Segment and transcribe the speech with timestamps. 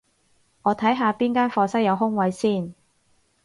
[0.63, 2.73] 我睇下邊間課室有空位先